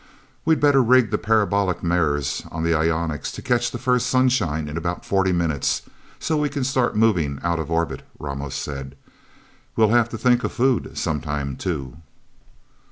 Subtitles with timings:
[0.45, 4.75] "We'd better rig the parabolic mirrors of the ionics to catch the first sunshine in
[4.75, 5.83] about forty minutes,
[6.19, 8.95] so we can start moving out of orbit," Ramos said.
[9.75, 11.97] "We'll have to think of food, sometime, too."